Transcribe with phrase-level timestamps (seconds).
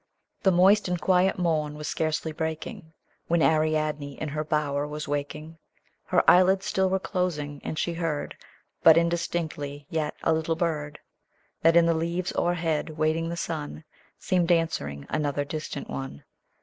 [0.41, 2.85] The moist and quiet morn was scarcely breakmg,
[3.27, 5.59] When Ariadne in her bower was waking;
[6.05, 8.35] Her eyelids still were closing, and she heard
[8.81, 10.97] But indistinctly yet a little bird,
[11.61, 13.83] That in the leaves o'erhead, waiting the sun,
[14.17, 16.23] Seemed answering another distant one.